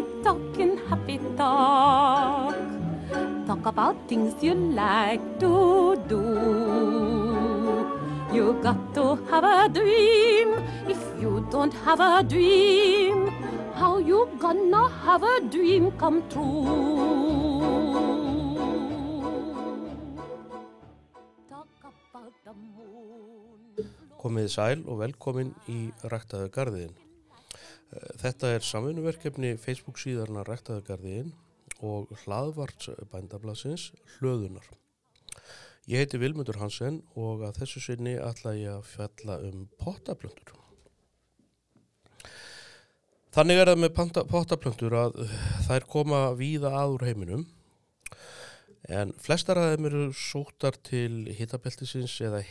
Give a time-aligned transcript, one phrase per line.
[0.00, 2.54] happy talking, happy talk.
[3.46, 6.24] Talk about things you like to do.
[8.32, 10.54] You got to have a dream.
[10.88, 13.28] If you don't have a dream,
[13.74, 17.68] how you gonna have a dream come true?
[24.20, 25.78] Komið sæl og velkomin í
[26.12, 27.09] Ræktaðu gardiðin.
[27.90, 31.32] Þetta er samvinuverkefni Facebook síðarna Ræktaðu gardiðin
[31.82, 34.66] og hlaðvarts bændablasins hlöðunar.
[35.90, 40.54] Ég heiti Vilmundur Hansen og að þessu sinni ætla ég að fjalla um pottaplöndur.
[43.34, 45.18] Þannig er það með pottaplöndur að
[45.66, 47.44] þær koma víða að úr heiminum
[48.90, 52.42] en flestar af þeim eru sóttar til hitabeltisins eða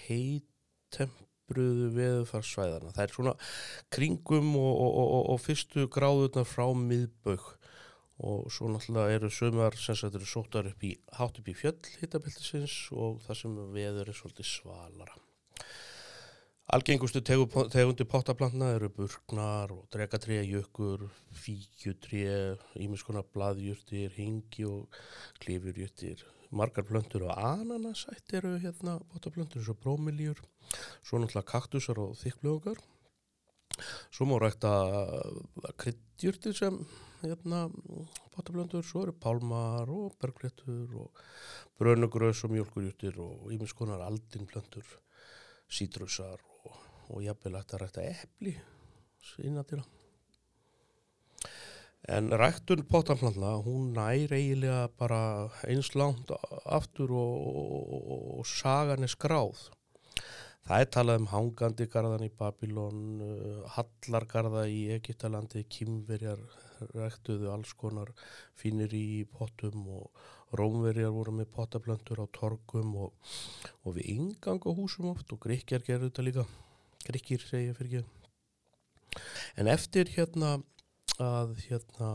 [1.49, 2.93] heitempruðu veðufarsvæðana.
[2.93, 3.33] Það er svona
[3.93, 7.55] kringum og, og, og, og fyrstu gráðurnar frá miðbaug
[8.19, 11.79] og svo náttúrulega eru sömur sem sagt eru sóttar upp í hátt upp í fjöll
[12.01, 15.15] hitabeltisins og það sem veður er svolítið svalara.
[16.69, 24.99] Algengustu tegu- tegundir pottaplantna eru burknar og dregatré, jökur, fíkjutré, ímiskonar blaðjurtir, hingi og
[25.41, 26.21] klifurjurtir.
[26.51, 30.37] Margar plöntur og ananasætt eru hérna pottaplöntur eins og brómiljur,
[31.03, 32.81] svo náttúrulega kaktusar og þykkblöðungar.
[34.11, 34.71] Svo má rækta
[35.79, 36.79] kryddjurtir sem
[37.21, 37.67] hérna
[38.33, 41.23] pottaplöntur, svo eru pálmar og bergléttur og
[41.79, 44.87] brönugrös og mjölkurjurtir og ímiskonar aldinplöntur,
[45.69, 46.75] sítrusar og,
[47.09, 48.57] og jafnvel hægt að rækta epli
[49.43, 49.83] innadýra.
[52.09, 56.31] En ræktun pottaplantna, hún nær eiginlega bara eins langt
[56.65, 59.67] aftur og, og, og sagan er skráð.
[60.67, 66.41] Það er talað um hangandi garðan í Babylon, uh, hallargarða í Egiptalandi, kýmverjar
[66.93, 68.11] ræktuðu alls konar
[68.59, 70.27] fínir í pottum og
[70.59, 73.35] rómverjar voru með pottaplöntur á torgum og,
[73.83, 76.47] og við yngang á húsum oft og gríkjar gerðu þetta líka.
[77.05, 79.21] Gríkir segja fyrir ekki.
[79.59, 80.57] En eftir hérna
[81.19, 82.09] að hérna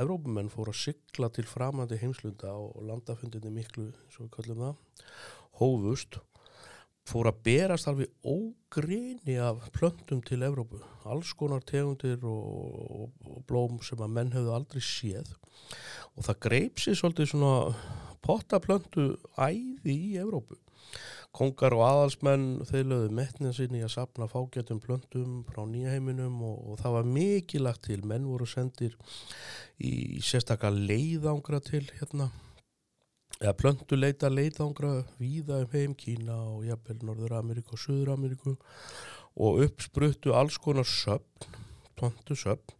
[0.00, 5.08] Evrópumenn fóru að sigla til framandi heimslunda og landafundinni miklu, svo við kallum það,
[5.60, 6.18] hófust,
[7.08, 10.80] fóru að berast alveg ógrini af plöntum til Evrópu.
[11.08, 15.34] Alls konar tegundir og, og, blóm sem að menn hefðu aldrei séð
[16.12, 17.54] og það greip sér svolítið svona
[18.22, 20.58] pottaplöntu æði í Evrópu.
[21.32, 26.58] Kongar og aðalsmenn þeir lögðu metnið sinni að sapna fágætum plöntum frá nýja heiminum og,
[26.68, 28.02] og það var mikið lagt til.
[28.04, 28.98] Menn voru sendir
[29.80, 32.28] í sérstakka leiðangra til hérna,
[33.42, 38.54] eða plöntuleita leiðangra víða um heim Kína og jafnvel Norður Ameríku og Suður Ameríku
[39.34, 41.48] og uppspruttu alls konar söfn,
[41.98, 42.76] plöntu söfn.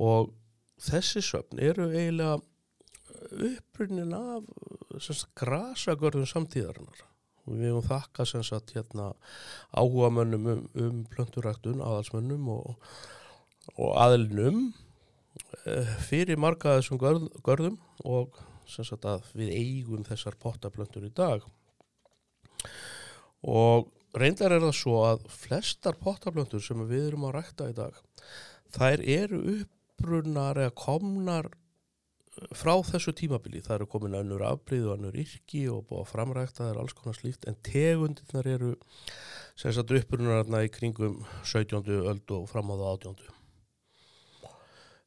[0.00, 0.32] Og
[0.80, 2.38] þessi söfn eru eiginlega
[3.32, 4.46] upprunnin af
[5.00, 7.02] sem sagt, grasagörðum samtíðarinnar.
[7.42, 9.10] Og við höfum þakka sagt hérna
[9.74, 12.88] áhuga mönnum um, um plönturæktun, aðalsmönnum og,
[13.74, 14.70] og aðlinum
[15.66, 18.38] eh, fyrir marga þessum görð, görðum og
[18.72, 21.44] sagt við eigum þessar pottaplöntur í dag
[23.42, 27.98] og reyndar er það svo að flestar pottaplöntur sem við erum að rækta í dag
[28.72, 31.50] þær eru upprunnar eða komnar
[32.56, 36.62] frá þessu tímabili, það eru komin önnur afbríð og önnur yrki og búið að framrækta
[36.62, 38.72] það er alls konar slíkt, en tegundirnar eru
[39.60, 41.82] sagt upprunarna í kringum 17.
[42.00, 43.26] öld og fram á það 18.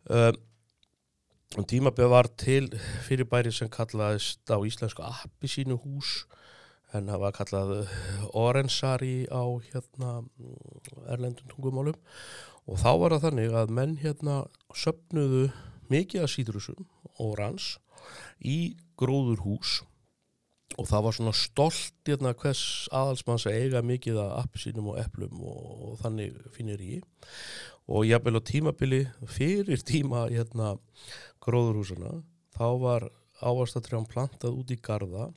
[0.06, 0.38] Um,
[1.58, 2.68] um tímabili var til
[3.08, 6.26] fyrirbæri sem kallaðist á íslensku appi sínu hús
[6.96, 7.72] en það var kallað
[8.36, 10.12] orensari á hérna
[11.12, 11.96] erlendum tungumálum.
[12.66, 14.38] Og þá var það þannig að menn hérna
[14.76, 15.50] söpnuðu
[15.92, 16.88] mikið af sítrusum
[17.22, 17.76] og rans
[18.42, 19.82] í gróður hús
[20.76, 25.38] og það var svona stolt hérna, hvers aðalsmanns að eiga mikið af appisínum og eplum
[25.40, 26.98] og, og þannig finnir í
[27.86, 30.76] og jafnvel á tímabili fyrir tíma hérna,
[31.46, 32.24] gróðurhúsana
[32.56, 33.08] þá var
[33.46, 35.30] ávastatrján plantað út í garda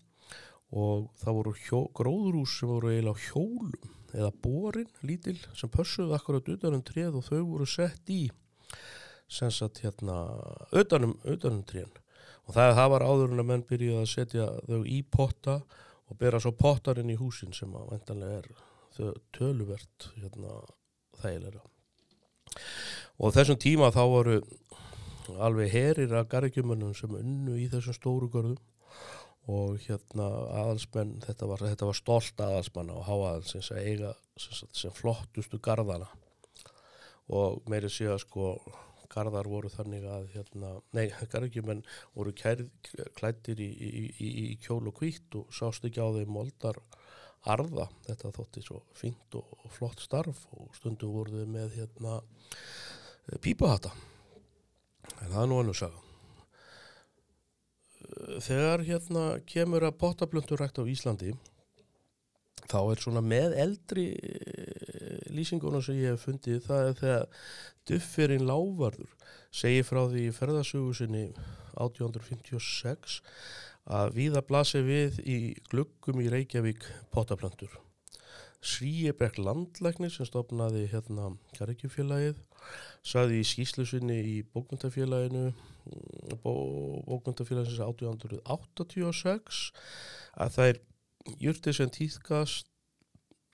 [0.68, 6.16] og það voru hjó, gróðurhús sem voru eiginlega á hjólum eða borin lítil sem pössuðu
[6.16, 8.28] akkurat utanum treð og þau voru sett í
[9.28, 10.16] sem sagt hérna
[10.72, 11.90] utanum, utanum trén
[12.48, 15.58] og það, það var áður en að menn byrjuði að setja þau í potta
[16.08, 18.52] og bera svo pottarinn í húsin sem að vendanlega er
[18.96, 20.62] þau töluvert hérna
[21.20, 21.66] þægilega
[23.18, 24.40] og þessum tíma þá voru
[25.36, 28.58] alveg herir að gargjumönnum sem unnu í þessum stóru görðum.
[29.48, 30.26] Og hérna
[30.60, 36.10] aðalsmenn þetta var, þetta var stolt aðalsmanna og háaðalsins að eiga sem, sem flottustu garðana.
[37.32, 38.50] Og meiri sé að sko
[39.08, 41.82] garðar voru þannig að hérna, nei, garðgjum
[42.16, 46.76] voru klættir í, í, í, í kjól og kvítt og sást ekki á þeim moldar
[47.46, 52.18] arða, þetta þótti svo fínt og, og flott starf og stundum voru þau með hérna
[53.44, 53.92] pípahata
[55.22, 55.96] en það er nú annars að
[58.44, 61.34] þegar hérna kemur að potablöndur rækt á Íslandi
[62.68, 64.06] þá er svona með eldri
[65.32, 67.26] lýsingunum sem ég hef fundið það er þegar
[67.88, 69.14] Duffirinn Lávarður
[69.54, 71.24] segir frá því í ferðasögu sinni
[71.78, 73.20] 1856
[73.88, 75.38] að viða blasi við í
[75.70, 77.72] gluggum í Reykjavík potaplöntur.
[78.58, 82.40] Svíebrekk landlæknir sem stopnaði hérna Karikjufélagið
[83.06, 85.52] saði í skýslusinni í bókmyndafélaginu
[86.42, 86.52] bó,
[87.06, 89.60] bókmyndafélaginsins 1886
[90.34, 90.80] að það er
[91.46, 92.66] júrtið sem týðkast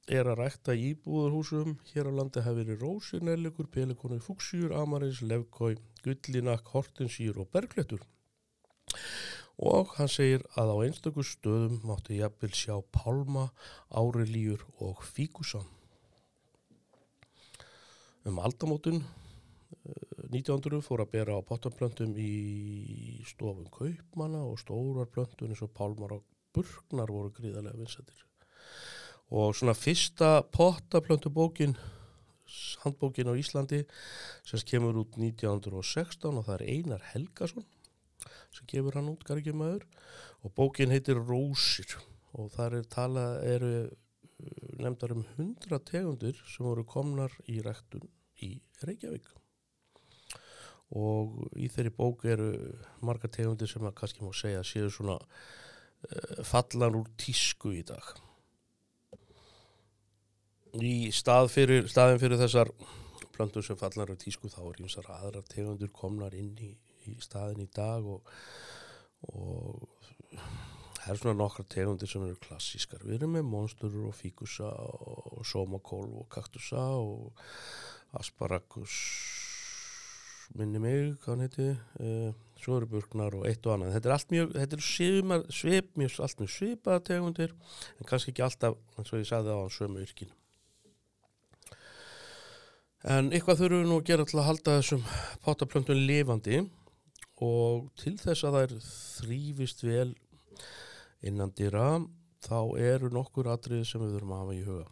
[0.08, 5.76] er að rækta íbúðurhúsum hér á landi hafi verið rósir, nellikur, pelikonu, fúksjur, amarins, lefkói,
[6.04, 8.02] gullinak, hortensýr og bergletur
[9.58, 13.50] og hann segir að á einstaklega stöðum mátti jafnvel sjá pálma,
[13.90, 15.66] árelíur og fíkusan
[18.24, 19.02] um aldamótun
[20.32, 26.16] 1900 fór að bera á pottaplöntum í stofun kaupmanna og stórar plöntun eins og pálmar
[26.16, 26.24] og
[26.54, 28.24] burknar voru gríðarlega vinsættir
[29.30, 31.76] og svona fyrsta pottaplöntu bókin
[32.84, 33.84] handbókin á Íslandi
[34.44, 37.66] sem kemur út 1916 og það er Einar Helgason
[38.54, 39.86] sem gefur hann út gargjumæður
[40.44, 41.96] og bókin heitir Rósir.
[42.34, 43.74] Og þar er talað eru
[44.80, 48.06] nefndar um 100 tegundir sem voru komnar í rektun
[48.42, 49.28] í Reykjavík.
[50.94, 52.50] Og í þeirri bók eru
[53.02, 58.12] marga tegundir sem að kannski má segja séu svona uh, fallan úr tísku í dag.
[60.74, 62.70] Í stað fyrir, staðin fyrir þessar
[63.34, 66.74] plöntur sem fallar á tísku þá er einsar aðra tegundur komnar inn í,
[67.10, 68.30] í staðin í dag og,
[69.30, 69.84] og
[71.04, 73.04] það er svona nokkra tegundir sem eru klassískar.
[73.04, 77.34] Við erum með monstur og fíkusa og somakól og kaktusa og
[78.16, 78.94] asparagus
[80.54, 82.30] minni mig, hvað hann heiti uh,
[82.60, 83.94] svo eru burknar og eitt og annað.
[83.96, 85.90] Þetta er allt mjög, þetta er svipar, svip,
[86.26, 87.52] allt mjög svipaða tegundir
[87.98, 90.36] en kannski ekki alltaf, eins og ég sagði á sömu yrkinu.
[93.04, 95.02] En eitthvað þurfum við nú að gera til að halda þessum
[95.44, 96.62] pátaplöntun lifandi
[97.42, 100.10] og til þess að þær þrýfist vel
[101.24, 102.04] innan dýra
[102.44, 104.86] þá eru nokkur atriði sem við þurfum að hafa í huga.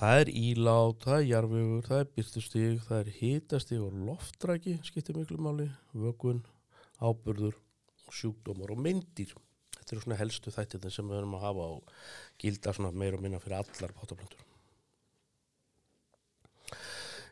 [0.00, 5.18] Það er ílát, það er jarfiður, það er byrtustíg, það er hitastíg og loftræki, skiptir
[5.18, 6.44] miklu máli, vögun,
[7.02, 7.58] ábyrður,
[8.14, 9.34] sjúkdómar og myndir.
[9.76, 11.92] Þetta eru svona helstu þættir sem við þurfum að hafa og
[12.40, 14.46] gilda svona meira og minna fyrir allar pátaplöntur.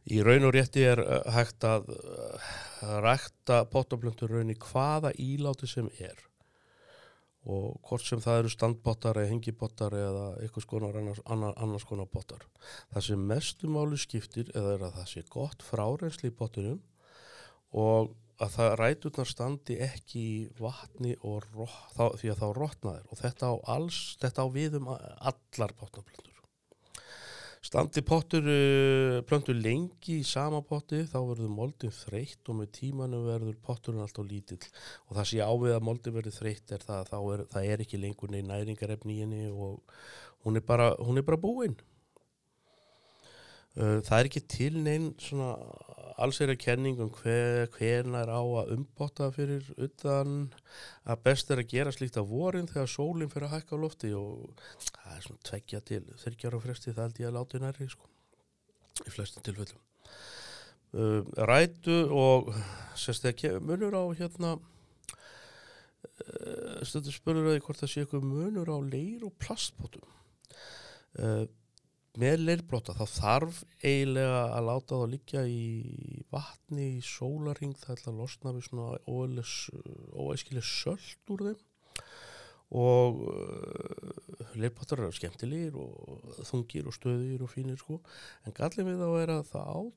[0.08, 1.90] Í raun og rétti er uh, hægt að
[2.88, 6.24] uh, rækta pottablöndur raun í hvaða íláti sem er
[7.48, 12.44] og hvort sem það eru standbottar eða hengibottar eða eitthvað skonar annars, annars konar bottar.
[12.92, 16.80] Það sem mestumáli skiptir eða er að það sé gott frárensli í bottunum
[17.78, 23.08] og að það ræturnar standi ekki í vatni og rót, þá, því að þá rótnaðir
[23.08, 26.37] og þetta á, alls, þetta á viðum allar pottablöndur.
[27.64, 33.24] Standi pottur uh, plöntur lengi í sama potti þá verður moldin þreytt og með tímanu
[33.26, 37.28] verður potturinn alltaf lítill og það sé ávið að moldin verður þreytt er það að
[37.34, 39.80] er, það er ekki lengur neina næringarefni í henni og
[40.46, 41.76] hún er bara, hún er bara búinn.
[43.78, 45.52] Uh, það er ekki til neinn svona
[46.18, 50.30] alls er að kenningum hver, hverna er á að umbotta fyrir utan
[51.08, 54.10] að best er að gera slíkt á vorin þegar sólinn fyrir að hækka á lofti
[54.18, 57.88] og það er svona tveggja til þyrkjar á fresti það held ég að láta næri
[57.92, 58.10] sko,
[59.04, 59.82] í flestum tilfellum.
[60.88, 62.48] Uh, rætu og
[62.96, 64.50] sérst ekki munur á hérna
[66.24, 70.06] uh, stundur að hvort það sé eitthvað munur á leir og plastpotum.
[71.18, 71.44] Uh,
[72.16, 77.94] með leirblóta þá þarf eiginlega að láta það að liggja í vatni í sólaring það
[77.94, 78.88] ætla að losna við svona
[80.24, 81.64] óæskileg söld úr þeim.
[82.78, 88.00] Og uh, leirblótar eru skemmtilegir og þungir og stöðir og fínir sko.
[88.44, 89.88] En gallin við þá er að það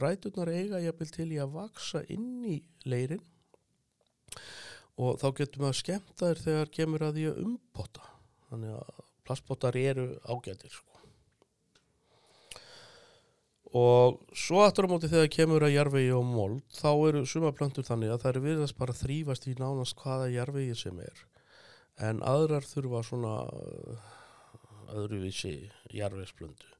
[0.00, 3.24] ræturnar eiga jafnvel til í að vaksa inn í leirin.
[5.00, 8.12] Og þá getum við að skemmta þér þegar kemur að því að umpotta.
[8.50, 10.90] Þannig að plastpotar eru ágætir sko
[13.76, 18.10] og svo aftur á móti þegar kemur að jarvegi og mold þá eru sumaplöntur þannig
[18.10, 21.22] að það eru virðast bara þrýfast í nánast hvaða jarvegi sem er.
[22.00, 24.10] En aðrar þurfa svona uh,
[24.96, 25.54] öðruvísi
[25.94, 26.76] jarvegsplöndu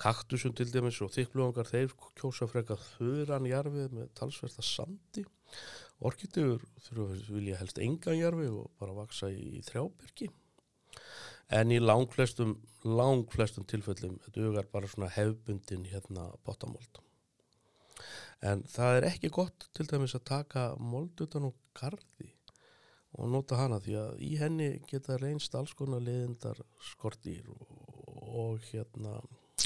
[0.00, 5.24] kaktusum til dæmis og þykluangar þeir kjósa freka þurran jarfið með talsverða sandi.
[6.04, 10.28] Orkidegur þurfa vilja helst engan jarfi og bara vaksa í þrjábergi
[11.48, 17.00] en í langflestum langflestum tilfellum dugar bara svona hefbundin hérna botamold
[18.46, 22.32] en það er ekki gott til dæmis að taka mold utan á gardi
[23.16, 26.60] og nota hana því að í henni geta reynst alls konar leðindar
[26.92, 27.70] skortýr og,
[28.44, 29.16] og hérna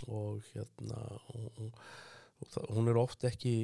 [0.06, 1.00] og hérna
[1.34, 1.80] og, og,
[2.46, 3.54] og hún er oft ekki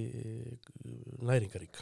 [1.22, 1.78] næringarík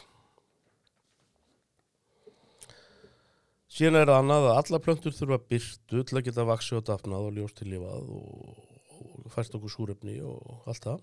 [3.75, 7.27] síðan er það annað að alla plöntur þurfa byrtu til að geta vaksi og dafnað
[7.27, 11.01] og ljóst til lifað og fært okkur súrefni og allt það.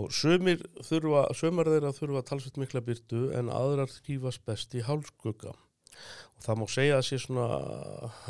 [0.00, 5.52] Og sömur þurfa sömur þeirra þurfa talsveit mikla byrtu en aðrar þrýfast best í hálskugga
[5.52, 7.46] og það má segja að sé svona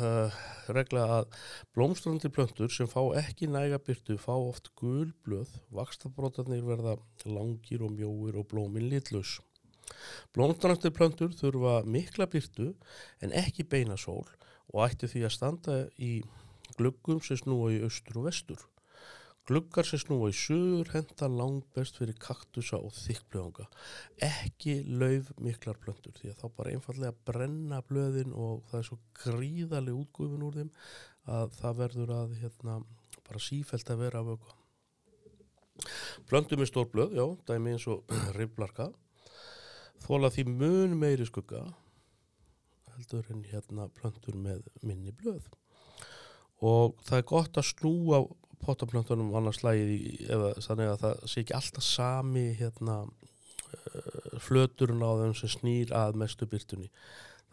[0.03, 0.41] uh,
[0.75, 1.37] regla að
[1.77, 7.95] blómstrandi plöntur sem fá ekki næga byrtu fá oft gul blöð vakstabrótarnir verða langir og
[7.95, 9.37] mjóir og blómin litlaus
[10.35, 12.73] blómstrandi plöntur þurfa mikla byrtu
[13.21, 14.27] en ekki beina sól
[14.73, 16.13] og ætti því að standa í
[16.77, 18.69] gluggum sem snúa í austur og vestur
[19.43, 23.65] Gluggar sem snúa í sögur henda langt best fyrir kaktusa og þykkblöðunga.
[24.23, 28.99] Ekki lauf miklar plöntur því að þá bara einfallega brenna blöðin og það er svo
[29.19, 30.71] gríðarlega útgöfun úr þeim
[31.35, 32.77] að það verður að hérna,
[33.27, 34.55] bara sífælt að vera af auka.
[36.31, 38.93] Plöntum er stór blöð, já, dæmi eins og riblarka.
[40.03, 41.63] Þóla því mun meiri skugga
[42.93, 45.45] heldur en hérna plöntur með minni blöð.
[46.63, 48.23] Og það er gott að snúa
[48.63, 55.11] pottaplöntunum annars slægið eða þannig að það sé ekki alltaf sami hérna uh, flöturinn á
[55.19, 56.89] þeim sem snýr að mestu byrtunni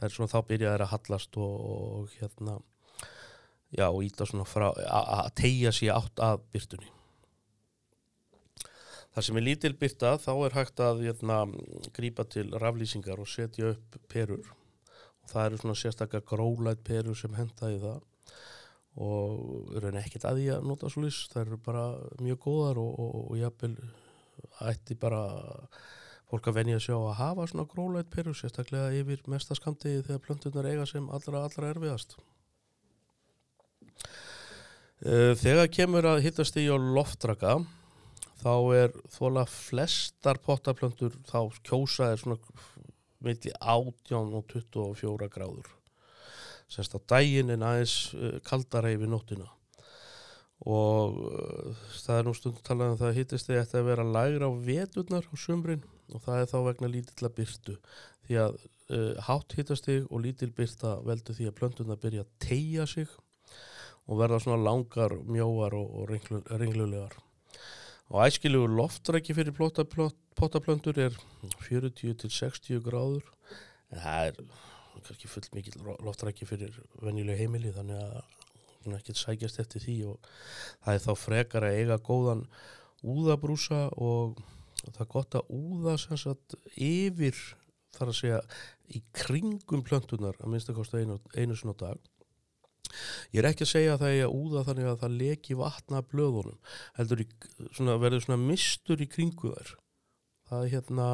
[0.00, 2.56] það er svona þá byrjaði að hallast og, og hérna
[3.74, 6.94] já og íta svona frá að tegja sér átt að byrtunni
[9.10, 11.38] Það sem er lítil byrta þá er hægt að hérna,
[11.96, 14.52] grípa til raflýsingar og setja upp perur.
[15.24, 18.04] Og það eru svona sérstaklega grólætt perur sem henda í það.
[19.00, 21.84] Og raun ekkert að því að nota svo lýs það eru bara
[22.22, 23.74] mjög góðar og, og, og jafnvel
[24.70, 25.24] ætti bara
[26.30, 30.70] fólk að venja að sjá að hafa svona grólætt peru sérstaklega yfir mestaskamtiði þegar plöntunar
[30.70, 32.14] eiga sem allra allra erfiðast.
[35.00, 37.58] Þegar kemur að hittast í á loftraka
[38.40, 42.38] þá er þóla flestar pottaplöntur þá kjósa er svona
[43.20, 45.68] milli 18 og 24 gráður.
[46.70, 48.14] Semst á daginn en aðeins
[48.46, 49.48] kaldara yfir nóttina.
[50.68, 54.50] Og uh, það er nú stundum talað um það hittist þegar þetta að vera lægra
[54.50, 57.76] á veturnar á sumrin og það er þá vegna lítilla byrtu
[58.26, 62.86] því að uh, hátt hittastig og lítil byrta veldur því að plönduna byrja að tegja
[62.92, 63.08] sig
[64.10, 67.16] og verða svona langar, mjóar og, og ringlu, ringlulegar
[68.10, 71.14] og æskilugur loftræki fyrir pottaplöndur er
[71.62, 73.26] 40-60 gráður.
[73.90, 74.40] En það er
[75.06, 78.20] kannski full mikið loftrækki fyrir venjuleg heimili þannig að
[78.84, 79.96] hún ekki sækjast eftir því.
[80.10, 80.30] Og
[80.82, 82.44] það er þá frekar að eiga góðan
[83.06, 84.40] úðabrúsa og,
[84.82, 87.38] það er gott að úða sagt, yfir
[87.94, 88.40] þar að segja
[88.90, 92.10] í kringum plöntunar að minnstakosta einu, einu svona dag
[93.30, 96.02] Ég er ekki að segja að það er að úða þannig að það leki vatna
[96.10, 96.58] blöðunum
[96.98, 97.28] heldur í,
[97.76, 99.72] svona, verður svona mistur í kringu þær.
[100.50, 101.08] Það er hérna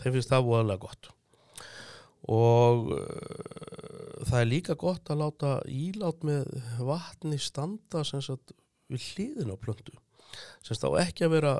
[0.00, 1.10] þeir finnst það voðalega gott.
[2.34, 6.54] Og uh, það er líka gott að láta ílát með
[6.86, 8.54] vatni standa sagt,
[8.88, 9.98] við hliðin á plöndu
[10.64, 11.52] semst á ekki að vera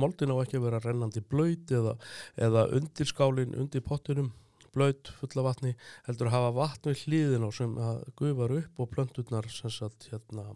[0.00, 1.96] moldin á ekki að vera rennandi blöyt eða,
[2.36, 4.32] eða undir skálin, undir pottunum
[4.76, 5.74] blöyt fulla vatni
[6.06, 10.08] heldur að hafa vatni við hliðin á sem að gufar upp og plöndurnar sem sagt
[10.12, 10.46] hérna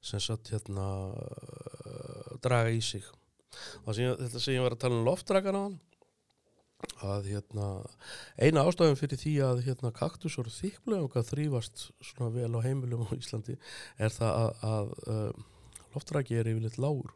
[0.00, 3.04] sem sagt hérna uh, draga í sig.
[3.84, 5.78] Og þetta sem ég var að tala um loftdragan á hann
[7.04, 7.66] að hérna,
[8.40, 13.56] eina ástæðum fyrir því að hérna, kaktusor þykblega þrýfast svona vel á heimilum á Íslandi
[14.00, 15.48] er það að, að um,
[15.94, 17.12] loftræki er yfirleitt lágur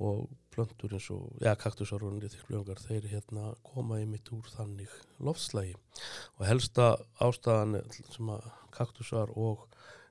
[0.00, 4.92] og plöntur eins og, ja, kaktusorunni þykblegar, þeir hérna koma í mitt úr þannig
[5.22, 5.76] loftslægi
[6.38, 7.78] og helsta ástæðan
[8.10, 9.66] sem að kaktusar og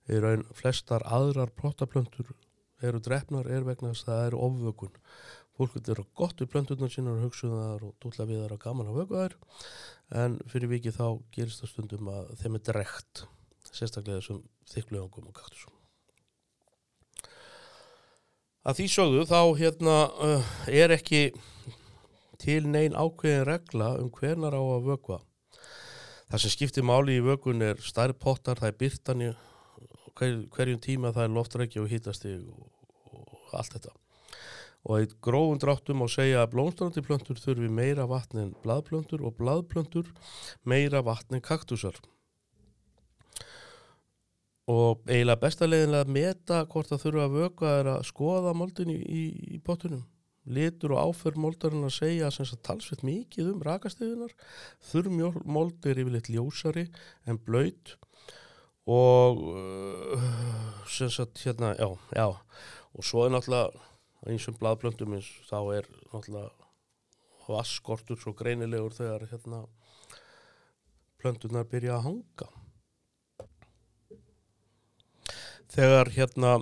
[0.09, 2.31] í raun flestar aðrar protaplöntur
[2.85, 5.01] eru drefnar er vegna þess að það eru ofvökun.
[5.59, 9.01] Fólk er gott við plönturnar sína og hugsuðar og dúlla við þar að gaman að
[9.01, 9.35] vöku þær.
[10.21, 13.25] En fyrir vikið þá gerist það stundum að þeim er drekt
[13.73, 14.39] sérstaklega þessum
[14.71, 15.78] þykluðangum og kaktusum
[18.69, 21.21] að því sögðu þá hérna uh, er ekki
[22.39, 25.19] til neyn ákveðin regla um hvernar á að vökva.
[26.29, 29.31] Það sem skiptir máli í vökun er stærri pottar, það er byrtani
[30.19, 32.69] hver, hverjum tíma það er loftrækja og hýtastig og,
[33.09, 33.95] og allt þetta.
[34.85, 39.35] Og eitt grófum dráttum á segja að blómstrandi plöntur þurfi meira vatn en bladplöntur og
[39.41, 40.13] bladplöntur
[40.63, 41.97] meira vatn en kaktusar
[44.69, 48.93] og eiginlega besta leiðinlega að meta hvort það þurfa að vöka er að skoða moldin
[48.93, 49.23] í, í,
[49.55, 50.05] í bottunum
[50.49, 54.33] litur og áferð moldarinn að segja sem sagt talsveit mikið um rakastegunar
[54.89, 55.09] þurr
[55.45, 56.87] mold er yfirleitt ljósari
[57.29, 57.97] en blöyt
[58.89, 60.29] og uh,
[60.89, 62.27] sem sagt hérna, já, já.
[62.97, 66.49] Og svo er náttúrulega eins og bladblöndum eins þá er náttúrulega
[67.49, 69.61] vaskortur svo greinilegur þegar hérna
[71.21, 72.49] plöndunar byrja að hanga
[75.73, 76.57] þegar hérna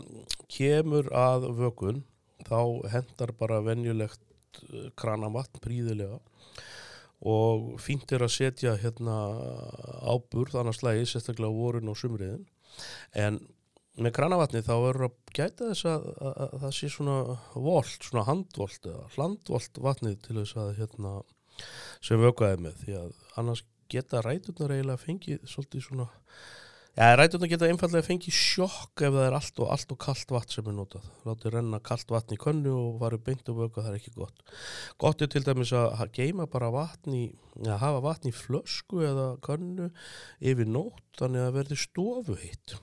[0.51, 2.03] kemur að vökun
[2.47, 2.59] þá
[2.93, 4.23] hendar bara venjulegt
[4.69, 6.19] eh, kranavatn príðilega
[7.27, 9.15] og fínt er að setja hérna
[10.05, 12.45] áburð annars lægi, sérstaklega vorun og sumriðin
[13.17, 13.39] en
[13.97, 17.17] með kranavatni þá verður að gæta þess að, að, að það sé svona
[17.55, 21.13] volt, svona handvolt eða hlandvolt vatnið til þess að hérna
[22.05, 22.77] sem vökaði með.
[22.83, 26.07] Því að annars geta ræturnar eiginlega fengið svolítið svona
[26.97, 30.31] Já, rætuna geta einfallega að fengi sjokk ef það er allt og, allt og kallt
[30.33, 31.03] vatn sem er notað.
[31.29, 34.41] Látið renna kallt vatn í könnu og varu beint og vöku, það er ekki gott.
[34.97, 37.21] Gott er til dæmis að geima bara vatn í,
[37.67, 39.91] að hafa vatn í flösku eða könnu
[40.41, 42.79] yfir nótt, þannig að verði stofu hitt.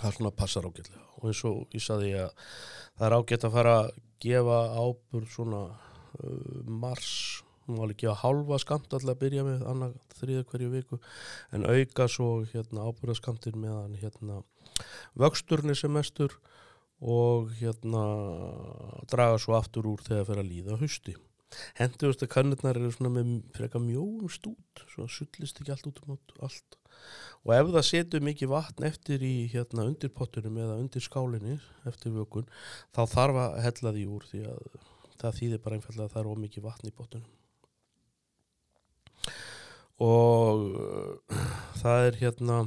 [0.00, 1.04] Það er svona passar ágætlega.
[1.20, 2.32] Og eins og ég saði að
[2.96, 7.12] það er ágætt að fara að gefa ábur svona uh, mars
[7.66, 11.00] hún var ekki að halva skamt alltaf að byrja með annar þriða hverju viku.
[11.52, 14.42] En auka svo hérna ábúrðaskamtir meðan hérna
[15.18, 16.38] vöxturni sem mestur
[17.02, 18.06] og hérna
[19.10, 21.18] draga svo aftur úr þegar það fer að líða husti
[21.78, 26.78] henduðustu kannurnar eru svona með freka mjóum stút svo sullist ekki allt út um allt
[27.42, 32.14] og ef það setur mikið vatn eftir í hérna undir pottunum eða undir skálinni eftir
[32.14, 32.48] vökun
[32.94, 34.66] þá þarf að hella því úr því að
[35.22, 37.41] það þýðir bara einfallega að það er ómikið vatn í pottunum
[40.02, 41.42] og uh,
[41.80, 42.58] það er hérna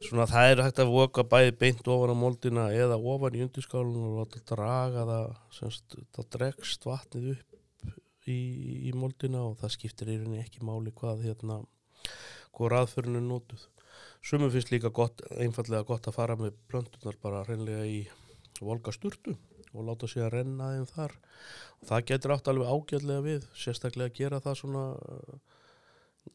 [0.00, 4.06] svona það er hægt að voka bæði beint ofan á moldina eða ofan í undirskálun
[4.10, 7.90] og láta draga það semst, það dregst vatnið upp
[8.28, 8.38] í,
[8.88, 11.60] í moldina og það skiptir í rauninni ekki máli hvað hérna
[12.56, 13.68] hvað raðförinu nótuð
[14.22, 18.02] sumum finnst líka gott, einfallega gott að fara með plöntunar bara reynlega í
[18.60, 19.36] volga sturtu
[19.70, 21.14] og láta sig að renna þeim þar.
[21.80, 24.84] Og það getur átt alveg ágjörlega við sérstaklega að gera það svona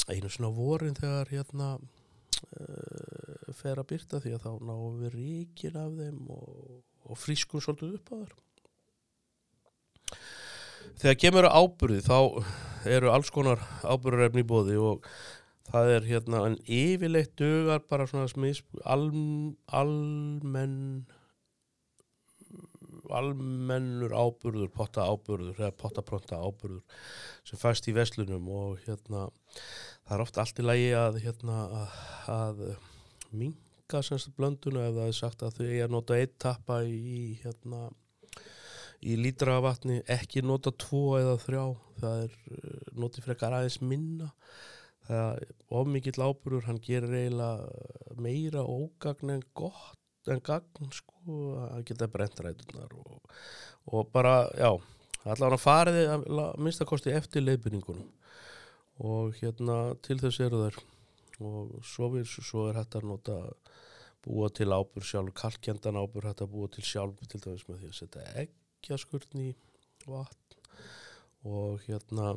[0.10, 5.80] einu svona vorin þegar hérna uh, fer að byrta því að þá náum við ríkin
[5.82, 8.36] af þeim og, og frískun svolítið upp á þær.
[11.02, 12.20] Þegar kemur að ábyrði þá
[12.96, 15.08] eru alls konar ábyrðarefni í bóði og
[15.72, 19.10] það er hérna en yfirleitt dugar bara svona smis, al,
[19.74, 20.78] almenn
[23.14, 26.82] almennur ábyrður, potta ábyrður eða pottapronta ábyrður
[27.48, 29.28] sem fæst í veslunum og hérna
[30.06, 32.00] það er ofta allt í lagi að hérna að,
[32.36, 32.64] að
[33.36, 37.38] minga semst blönduna ef það er sagt að þau er að nota eitt tappa í
[37.44, 37.88] hérna
[39.06, 41.66] í lítra vatni, ekki nota tvo eða þrjá,
[42.00, 44.32] það er eh, notið frekar aðeins minna.
[45.06, 50.00] Það er ofmikill ábyrður hann gerir eiginlega meira ógagn en gott
[50.34, 51.38] en gagn sko
[51.70, 53.38] að geta brent rætunar og,
[53.92, 54.72] og bara, já
[55.26, 56.26] allavega fariði að
[56.62, 58.12] minnstakosti eftir leiðbyrningunum
[59.06, 60.78] og hérna til þess eru þær
[61.46, 63.40] og svo, við, svo er hægt að nota
[64.26, 67.90] búa til ábur sjálf kalkjendan ábur hægt að búa til sjálf til dæmis með því
[67.92, 69.56] að setja eggjaskurni í
[70.06, 70.62] vatn
[71.46, 72.32] og hérna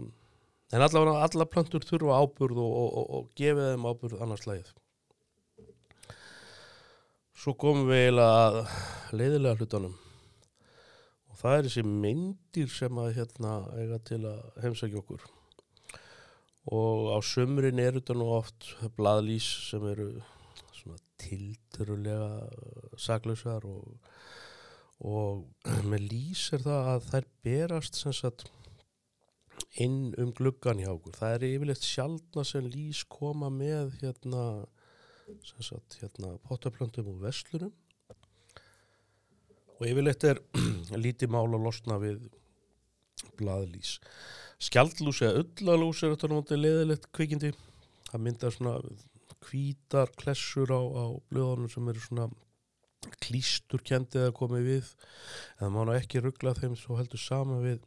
[0.75, 4.75] en allavega alla plantur þurfa áburð og, og, og gefið þeim áburð annars lægið
[7.39, 8.57] Svo komum við eiginlega að
[9.15, 9.93] leiðilega hlutunum
[11.31, 15.27] og það er þessi myndir sem að hérna eiga til að heimsækja okkur
[16.75, 20.09] og á sömurinn er þetta nú oft bladlís sem eru
[20.75, 23.87] svona tilturulega saklausar og,
[24.99, 25.47] og
[25.93, 28.49] með lís er það að þær berast sem sagt
[29.79, 31.15] inn um gluggan hjá okkur.
[31.15, 34.43] Það er yfirleitt sjálfna sem lís koma með hérna
[35.61, 37.75] sagt, hérna, pottaplöntum og vestlunum
[39.79, 40.41] og yfirleitt er
[41.05, 42.25] lítið mál að losna við
[43.39, 43.99] blaðlýs.
[44.63, 47.53] Skjaldlús eða öllalús er þetta náttúrulega leðilegt kvikindi.
[48.09, 48.75] Það myndar svona
[49.45, 52.29] kvítar klessur á, á blöðunum sem eru svona
[53.23, 54.91] klístur kendið að komi við.
[55.59, 57.79] En það má ná ekki ruggla þeim svo heldur sama við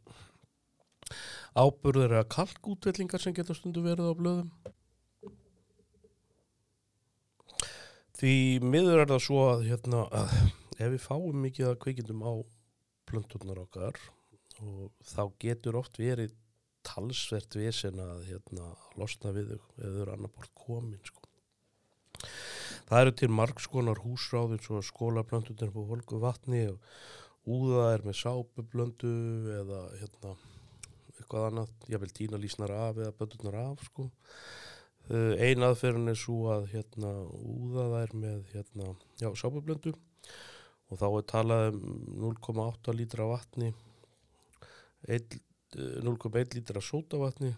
[1.52, 4.52] ábyrður eða kalkútvellingar sem getur stundu verið á blöðum
[8.22, 10.34] því miður er það svo að, hérna, að
[10.78, 12.32] ef við fáum mikið að kveikindum á
[13.10, 13.98] plönturnar okkar
[14.62, 16.36] og þá getur oft verið
[16.86, 21.26] talsvert vesen að hérna, losna við þau eða þau eru annar bort komin sko.
[22.86, 26.78] það eru til margskonar húsráð eins og skólaplönturnar på volku vatni og
[27.50, 29.14] úða er með sápublöndu
[29.58, 30.36] eða hérna,
[31.16, 34.12] eitthvað annað, ég vil týna lísnar af eða blöndurnar af sko.
[35.10, 39.94] Uh, ein aðferðin er svo að hérna, úða þær með hérna, já, sápublöndu.
[40.92, 43.72] Og þá er talað um 0,8 lítra vatni
[45.08, 47.54] 0,1 lítra sótavatni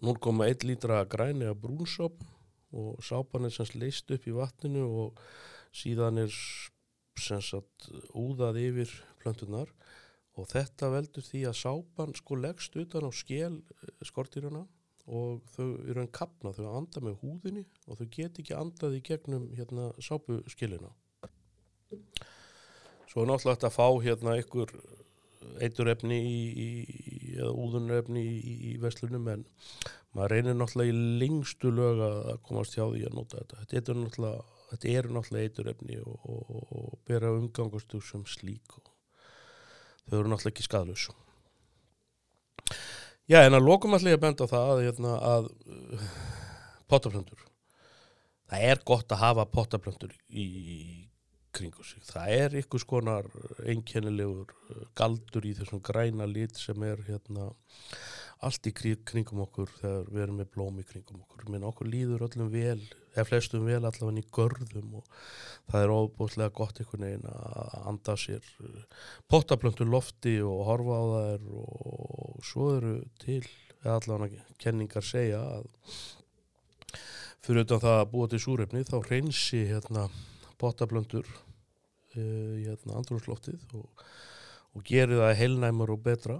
[0.00, 2.22] 0,1 lítra græni að brúnsop
[2.72, 5.20] og sápan er semst leist upp í vatninu og
[5.74, 6.32] síðan er
[7.18, 9.72] semst úðað yfir plöntunar
[10.38, 13.60] og þetta veldur því að sápan sko leggst utan á skél
[14.06, 14.64] skortýruna
[15.08, 19.04] og þau eru enn kapna, þau anda með húðinni og þau get ekki andað í
[19.08, 20.92] gegnum hérna sápuskilina
[23.08, 24.74] svo er náttúrulega þetta að fá hérna ykkur
[25.64, 26.18] eiturefni
[27.38, 29.44] eða úðunrefni í, í, í veslunum en
[30.16, 33.64] maður reynir náttúrulega í lengstu lög að komast hjá því að nota þetta.
[33.72, 38.92] Þetta eru náttúrulega, þetta eru náttúrulega eiturefni og, og, og, bera umgangastu sem slík og
[40.08, 41.08] þau eru náttúrulega ekki skadlus.
[43.28, 46.04] Já en að lokum allir að benda á það að, hérna, að uh,
[46.88, 47.42] pottaplöndur,
[48.48, 50.46] það er gott að hafa pottaplöndur í
[51.52, 52.00] kringu sig.
[52.08, 53.28] Það er ykkur skonar
[53.68, 57.50] einkennilegur uh, galdur í þessum græna lit sem er hérna
[58.46, 61.46] allt í kringum okkur þegar við erum með blóm í kringum okkur.
[61.50, 62.78] Minn okkur líður öllum vel,
[63.14, 65.08] eða flestum vel allavega í görðum og
[65.70, 68.84] það er óbúslega gott einhvern veginn að anda sér uh,
[69.30, 73.42] pottaplöntu lofti og horfa á þær og svo eru til,
[73.80, 75.66] eða allavega kenningar segja að
[77.42, 80.06] fyrir utan það að búa til súrefni þá reynsi hérna
[80.62, 84.06] pottablöndur uh, í hérna, andrúrsloftið og,
[84.78, 86.38] og gerir það heilnæmur og betra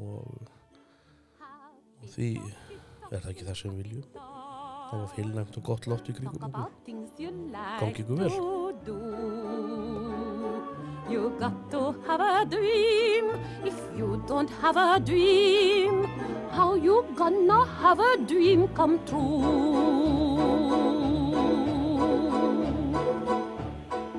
[0.00, 0.50] og,
[2.02, 2.28] og því
[3.12, 4.04] er það ekki það sem við viljum?
[4.92, 6.66] Það var heilnæmt og gott loft í kringum okkur.
[7.80, 8.32] Gangi ykkur vel.
[11.10, 13.30] You got to have a dream
[13.64, 16.04] If you don't have a dream
[16.52, 21.11] How you gonna have a dream come true